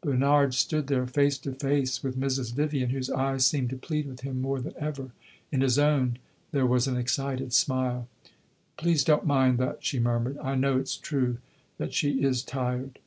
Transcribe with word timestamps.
Bernard 0.00 0.54
stood 0.54 0.86
there 0.86 1.06
face 1.06 1.36
to 1.36 1.52
face 1.52 2.02
with 2.02 2.18
Mrs. 2.18 2.54
Vivian, 2.54 2.88
whose 2.88 3.10
eyes 3.10 3.44
seemed 3.44 3.68
to 3.68 3.76
plead 3.76 4.06
with 4.06 4.22
him 4.22 4.40
more 4.40 4.58
than 4.58 4.72
ever. 4.78 5.10
In 5.52 5.60
his 5.60 5.78
own 5.78 6.16
there 6.50 6.64
was 6.64 6.86
an 6.86 6.96
excited 6.96 7.52
smile. 7.52 8.08
"Please 8.78 9.04
don't 9.04 9.26
mind 9.26 9.58
that," 9.58 9.84
she 9.84 9.98
murmured. 10.00 10.38
"I 10.38 10.54
know 10.54 10.78
it 10.78 10.88
's 10.88 10.96
true 10.96 11.40
that 11.76 11.92
she 11.92 12.22
is 12.22 12.42
tired." 12.42 13.00